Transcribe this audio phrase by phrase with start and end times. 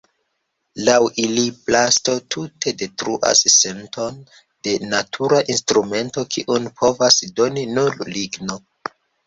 [0.85, 4.19] Laŭ ili plasto tute detruas senton
[4.69, 8.61] de natura instrumento, kiun povas doni nur ligno.